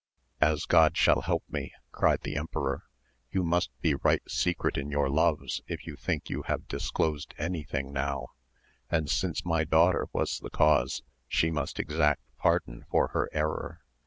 [0.41, 2.85] As God shall help me, cried the emperor,
[3.29, 7.35] you must be right secret in your loves if you think you have dis closed
[7.37, 8.29] any thing now,
[8.89, 13.83] and since my daughter was the cause she must exact pardon for her error.